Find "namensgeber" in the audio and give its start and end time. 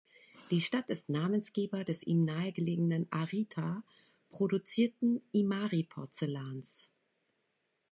1.09-1.83